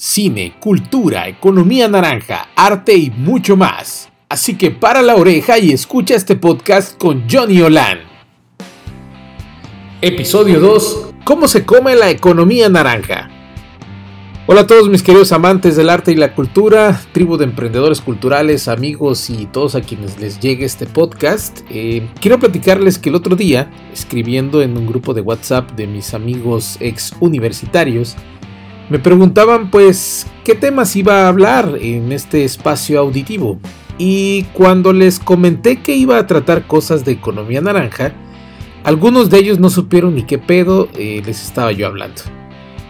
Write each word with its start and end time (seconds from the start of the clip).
cine, 0.00 0.54
cultura, 0.60 1.26
economía 1.26 1.88
naranja, 1.88 2.50
arte 2.54 2.94
y 2.94 3.10
mucho 3.10 3.56
más. 3.56 4.08
Así 4.28 4.56
que 4.56 4.70
para 4.70 5.02
la 5.02 5.16
oreja 5.16 5.58
y 5.58 5.72
escucha 5.72 6.14
este 6.14 6.36
podcast 6.36 6.96
con 6.96 7.24
Johnny 7.28 7.60
Olan. 7.62 7.98
Episodio 10.00 10.60
2. 10.60 11.14
¿Cómo 11.24 11.48
se 11.48 11.66
come 11.66 11.96
la 11.96 12.10
economía 12.10 12.68
naranja? 12.68 13.28
Hola 14.46 14.60
a 14.60 14.66
todos 14.68 14.88
mis 14.88 15.02
queridos 15.02 15.32
amantes 15.32 15.74
del 15.74 15.90
arte 15.90 16.12
y 16.12 16.14
la 16.14 16.32
cultura, 16.32 17.02
tribu 17.10 17.36
de 17.36 17.44
emprendedores 17.44 18.00
culturales, 18.00 18.68
amigos 18.68 19.28
y 19.28 19.46
todos 19.46 19.74
a 19.74 19.80
quienes 19.80 20.20
les 20.20 20.38
llegue 20.38 20.64
este 20.64 20.86
podcast. 20.86 21.62
Eh, 21.70 22.08
quiero 22.20 22.38
platicarles 22.38 22.98
que 22.98 23.08
el 23.08 23.16
otro 23.16 23.34
día, 23.34 23.68
escribiendo 23.92 24.62
en 24.62 24.78
un 24.78 24.86
grupo 24.86 25.12
de 25.12 25.22
WhatsApp 25.22 25.72
de 25.72 25.88
mis 25.88 26.14
amigos 26.14 26.76
ex 26.78 27.12
universitarios, 27.18 28.16
me 28.90 28.98
preguntaban 28.98 29.70
pues 29.70 30.26
qué 30.44 30.54
temas 30.54 30.96
iba 30.96 31.24
a 31.24 31.28
hablar 31.28 31.76
en 31.80 32.10
este 32.12 32.44
espacio 32.44 32.98
auditivo. 32.98 33.58
Y 33.98 34.44
cuando 34.52 34.92
les 34.92 35.18
comenté 35.18 35.82
que 35.82 35.94
iba 35.94 36.18
a 36.18 36.26
tratar 36.26 36.66
cosas 36.66 37.04
de 37.04 37.12
economía 37.12 37.60
naranja, 37.60 38.12
algunos 38.84 39.28
de 39.28 39.38
ellos 39.38 39.58
no 39.58 39.70
supieron 39.70 40.14
ni 40.14 40.22
qué 40.22 40.38
pedo 40.38 40.88
eh, 40.96 41.22
les 41.26 41.42
estaba 41.42 41.72
yo 41.72 41.86
hablando. 41.86 42.22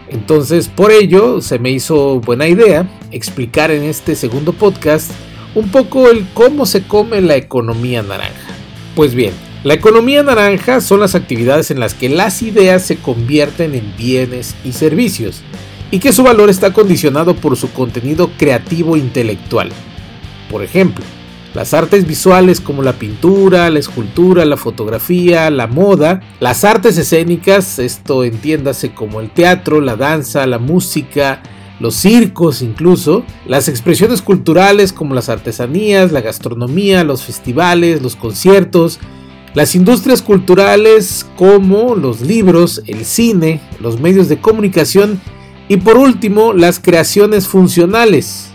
Entonces 0.07 0.69
por 0.69 0.91
ello 0.91 1.41
se 1.41 1.59
me 1.59 1.71
hizo 1.71 2.19
buena 2.21 2.47
idea 2.47 2.89
explicar 3.11 3.69
en 3.71 3.83
este 3.83 4.15
segundo 4.15 4.53
podcast 4.53 5.11
un 5.55 5.69
poco 5.69 6.09
el 6.09 6.27
cómo 6.33 6.65
se 6.65 6.83
come 6.83 7.21
la 7.21 7.35
economía 7.35 8.03
naranja. 8.03 8.53
Pues 8.95 9.15
bien, 9.15 9.33
la 9.63 9.73
economía 9.73 10.23
naranja 10.23 10.79
son 10.79 11.01
las 11.01 11.15
actividades 11.15 11.71
en 11.71 11.79
las 11.79 11.93
que 11.93 12.07
las 12.07 12.41
ideas 12.41 12.83
se 12.83 12.97
convierten 12.97 13.75
en 13.75 13.93
bienes 13.97 14.55
y 14.63 14.71
servicios 14.71 15.43
y 15.91 15.99
que 15.99 16.11
su 16.11 16.23
valor 16.23 16.49
está 16.49 16.73
condicionado 16.73 17.35
por 17.35 17.55
su 17.57 17.71
contenido 17.71 18.31
creativo 18.37 18.97
intelectual. 18.97 19.69
Por 20.49 20.63
ejemplo, 20.63 21.03
las 21.53 21.73
artes 21.73 22.05
visuales 22.05 22.61
como 22.61 22.83
la 22.83 22.93
pintura, 22.93 23.69
la 23.69 23.79
escultura, 23.79 24.45
la 24.45 24.57
fotografía, 24.57 25.49
la 25.49 25.67
moda, 25.67 26.21
las 26.39 26.63
artes 26.63 26.97
escénicas, 26.97 27.79
esto 27.79 28.23
entiéndase 28.23 28.93
como 28.93 29.19
el 29.19 29.31
teatro, 29.31 29.81
la 29.81 29.95
danza, 29.95 30.45
la 30.45 30.59
música, 30.59 31.41
los 31.79 31.95
circos 31.95 32.61
incluso, 32.61 33.23
las 33.47 33.67
expresiones 33.67 34.21
culturales 34.21 34.93
como 34.93 35.15
las 35.15 35.29
artesanías, 35.29 36.11
la 36.11 36.21
gastronomía, 36.21 37.03
los 37.03 37.23
festivales, 37.23 38.03
los 38.03 38.15
conciertos, 38.15 38.99
las 39.55 39.73
industrias 39.73 40.21
culturales 40.21 41.25
como 41.35 41.95
los 41.95 42.21
libros, 42.21 42.83
el 42.85 43.05
cine, 43.05 43.59
los 43.79 43.99
medios 43.99 44.29
de 44.29 44.39
comunicación 44.39 45.19
y 45.69 45.77
por 45.77 45.97
último, 45.97 46.51
las 46.51 46.79
creaciones 46.79 47.47
funcionales, 47.47 48.49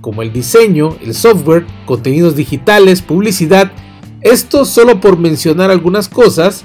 como 0.00 0.22
el 0.22 0.32
diseño, 0.32 0.96
el 1.04 1.12
software, 1.12 1.66
contenidos 1.86 2.36
digitales, 2.36 3.02
publicidad. 3.02 3.72
Esto 4.20 4.64
solo 4.64 5.00
por 5.00 5.18
mencionar 5.18 5.72
algunas 5.72 6.08
cosas, 6.08 6.62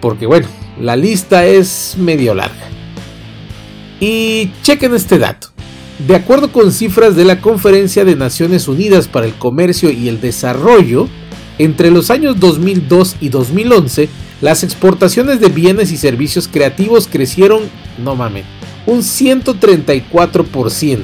porque 0.00 0.26
bueno, 0.26 0.48
la 0.80 0.96
lista 0.96 1.46
es 1.46 1.94
medio 1.96 2.34
larga. 2.34 2.68
Y 4.00 4.50
chequen 4.62 4.94
este 4.94 5.18
dato. 5.20 5.48
De 6.08 6.16
acuerdo 6.16 6.50
con 6.50 6.72
cifras 6.72 7.14
de 7.14 7.24
la 7.24 7.40
Conferencia 7.40 8.04
de 8.04 8.16
Naciones 8.16 8.66
Unidas 8.66 9.06
para 9.06 9.26
el 9.26 9.34
Comercio 9.34 9.90
y 9.90 10.08
el 10.08 10.20
Desarrollo, 10.20 11.08
entre 11.58 11.92
los 11.92 12.10
años 12.10 12.40
2002 12.40 13.16
y 13.20 13.28
2011, 13.28 14.08
las 14.40 14.64
exportaciones 14.64 15.38
de 15.38 15.50
bienes 15.50 15.92
y 15.92 15.98
servicios 15.98 16.48
creativos 16.48 17.06
crecieron, 17.06 17.60
no 18.02 18.16
mames, 18.16 18.46
un 18.86 19.00
134%, 19.00 20.98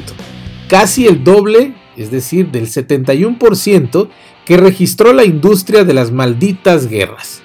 casi 0.69 1.07
el 1.07 1.23
doble, 1.25 1.75
es 1.97 2.11
decir, 2.11 2.51
del 2.51 2.67
71% 2.69 4.09
que 4.45 4.57
registró 4.57 5.13
la 5.13 5.25
industria 5.25 5.85
de 5.85 5.95
las 5.95 6.11
malditas 6.13 6.89
guerras. 6.89 7.43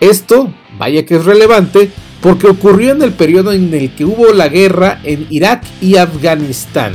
Esto, 0.00 0.52
vaya 0.78 1.04
que 1.06 1.16
es 1.16 1.24
relevante, 1.24 1.90
porque 2.20 2.46
ocurrió 2.46 2.92
en 2.92 3.02
el 3.02 3.12
periodo 3.12 3.52
en 3.52 3.72
el 3.74 3.94
que 3.94 4.04
hubo 4.04 4.32
la 4.32 4.48
guerra 4.48 5.00
en 5.04 5.26
Irak 5.30 5.64
y 5.80 5.96
Afganistán. 5.96 6.94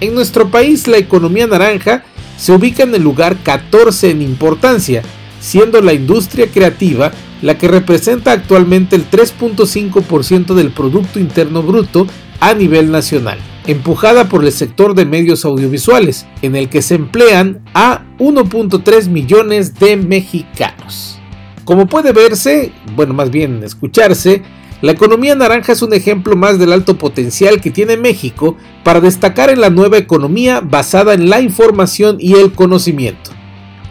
En 0.00 0.14
nuestro 0.14 0.50
país 0.50 0.86
la 0.86 0.98
economía 0.98 1.46
naranja 1.46 2.04
se 2.38 2.52
ubica 2.52 2.84
en 2.84 2.94
el 2.94 3.02
lugar 3.02 3.36
14 3.42 4.10
en 4.10 4.22
importancia, 4.22 5.02
siendo 5.40 5.80
la 5.80 5.92
industria 5.92 6.46
creativa 6.46 7.12
la 7.42 7.58
que 7.58 7.68
representa 7.68 8.32
actualmente 8.32 8.96
el 8.96 9.10
3.5% 9.10 10.54
del 10.54 10.70
Producto 10.70 11.18
Interno 11.18 11.62
Bruto 11.62 12.06
a 12.40 12.54
nivel 12.54 12.90
nacional, 12.90 13.38
empujada 13.66 14.28
por 14.28 14.44
el 14.44 14.52
sector 14.52 14.94
de 14.94 15.04
medios 15.04 15.44
audiovisuales, 15.44 16.26
en 16.42 16.56
el 16.56 16.68
que 16.68 16.82
se 16.82 16.94
emplean 16.94 17.60
a 17.74 18.04
1.3 18.18 19.08
millones 19.08 19.74
de 19.78 19.96
mexicanos. 19.96 21.18
Como 21.64 21.86
puede 21.86 22.12
verse, 22.12 22.72
bueno, 22.96 23.14
más 23.14 23.30
bien 23.30 23.62
escucharse, 23.62 24.42
la 24.82 24.92
economía 24.92 25.34
naranja 25.34 25.72
es 25.72 25.82
un 25.82 25.92
ejemplo 25.92 26.36
más 26.36 26.58
del 26.58 26.72
alto 26.72 26.96
potencial 26.96 27.60
que 27.60 27.70
tiene 27.70 27.98
México 27.98 28.56
para 28.82 29.00
destacar 29.00 29.50
en 29.50 29.60
la 29.60 29.68
nueva 29.68 29.98
economía 29.98 30.60
basada 30.60 31.12
en 31.12 31.28
la 31.28 31.42
información 31.42 32.16
y 32.18 32.32
el 32.34 32.52
conocimiento. 32.52 33.30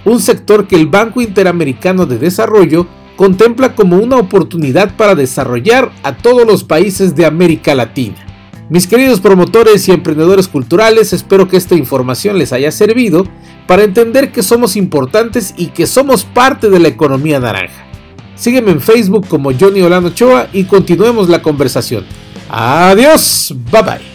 Un 0.04 0.20
sector 0.20 0.68
que 0.68 0.76
el 0.76 0.88
Banco 0.88 1.22
Interamericano 1.22 2.08
de 2.08 2.18
Desarrollo 2.18 2.88
contempla 3.20 3.76
como 3.76 3.98
una 3.98 4.16
oportunidad 4.16 4.96
para 4.96 5.14
desarrollar 5.14 5.92
a 6.04 6.16
todos 6.16 6.48
los 6.48 6.64
países 6.64 7.18
de 7.18 7.26
América 7.26 7.76
Latina. 7.76 8.16
Mis 8.70 8.88
queridos 8.88 9.20
promotores 9.20 9.86
y 9.90 9.92
emprendedores 9.92 10.48
culturales, 10.48 11.12
espero 11.12 11.50
que 11.50 11.58
esta 11.58 11.76
información 11.76 12.38
les 12.38 12.54
haya 12.54 12.72
servido 12.72 13.26
para 13.68 13.84
entender 13.84 14.32
que 14.32 14.42
somos 14.42 14.78
importantes 14.78 15.54
y 15.58 15.66
que 15.68 15.86
somos 15.86 16.24
parte 16.24 16.70
de 16.70 16.80
la 16.80 16.88
economía 16.88 17.42
naranja. 17.42 17.86
Sígueme 18.36 18.72
en 18.72 18.80
Facebook 18.80 19.28
como 19.28 19.52
Johnny 19.52 19.82
Olano 19.82 20.08
Ochoa 20.08 20.48
y 20.54 20.64
continuemos 20.64 21.28
la 21.28 21.42
conversación. 21.42 22.06
Adiós, 22.48 23.54
bye 23.70 23.82
bye. 23.82 24.09